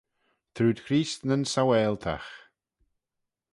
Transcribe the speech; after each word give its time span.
Trooid 0.53 0.79
Chreest 0.85 1.21
nyn 1.27 1.43
Saualtagh. 1.53 2.31